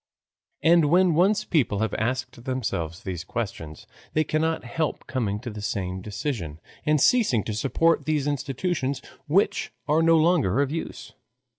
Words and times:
And 0.63 0.85
when 0.85 1.13
once 1.13 1.45
people 1.45 1.77
have 1.77 1.93
asked 1.93 2.45
themselves 2.45 3.03
these 3.03 3.23
questions 3.23 3.85
they 4.13 4.23
cannot 4.23 4.63
help 4.63 5.05
coming 5.05 5.39
to 5.41 5.61
some 5.61 6.01
decision 6.01 6.59
and 6.87 6.99
ceasing 6.99 7.43
to 7.43 7.53
support 7.53 7.99
all 7.99 8.03
these 8.05 8.25
institutions 8.25 9.03
which 9.27 9.71
are 9.87 10.01
no 10.01 10.17
longer 10.17 10.59
of 10.59 10.71
use. 10.71 11.13